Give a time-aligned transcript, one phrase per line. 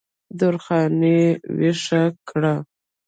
[0.39, 1.19] درخانۍ
[1.57, 2.55] ویښه کړه